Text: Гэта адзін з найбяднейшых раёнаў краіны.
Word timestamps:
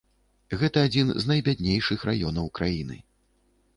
Гэта 0.61 0.77
адзін 0.87 1.11
з 1.23 1.31
найбяднейшых 1.33 2.07
раёнаў 2.13 2.45
краіны. 2.61 2.97